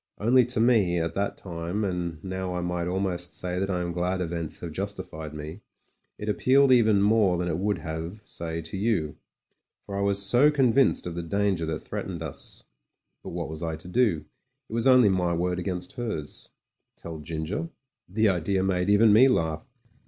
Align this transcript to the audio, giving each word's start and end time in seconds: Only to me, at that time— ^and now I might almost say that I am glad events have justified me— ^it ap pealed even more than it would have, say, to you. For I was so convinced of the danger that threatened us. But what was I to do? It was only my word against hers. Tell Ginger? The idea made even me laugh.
Only 0.17 0.45
to 0.45 0.59
me, 0.59 0.99
at 0.99 1.13
that 1.13 1.37
time— 1.37 1.81
^and 1.83 2.23
now 2.23 2.55
I 2.55 2.61
might 2.61 2.87
almost 2.87 3.35
say 3.35 3.59
that 3.59 3.69
I 3.69 3.81
am 3.81 3.91
glad 3.91 4.19
events 4.19 4.61
have 4.61 4.71
justified 4.71 5.31
me— 5.31 5.61
^it 6.19 6.27
ap 6.27 6.37
pealed 6.37 6.71
even 6.71 7.03
more 7.03 7.37
than 7.37 7.47
it 7.47 7.59
would 7.59 7.77
have, 7.77 8.25
say, 8.25 8.63
to 8.63 8.77
you. 8.77 9.17
For 9.85 9.95
I 9.95 10.01
was 10.01 10.19
so 10.19 10.49
convinced 10.49 11.05
of 11.05 11.13
the 11.13 11.21
danger 11.21 11.67
that 11.67 11.81
threatened 11.83 12.23
us. 12.23 12.63
But 13.21 13.29
what 13.29 13.47
was 13.47 13.61
I 13.61 13.75
to 13.75 13.87
do? 13.87 14.25
It 14.67 14.73
was 14.73 14.87
only 14.87 15.07
my 15.09 15.35
word 15.35 15.59
against 15.59 15.97
hers. 15.97 16.49
Tell 16.95 17.19
Ginger? 17.19 17.69
The 18.09 18.27
idea 18.27 18.63
made 18.63 18.89
even 18.89 19.13
me 19.13 19.27
laugh. 19.27 19.67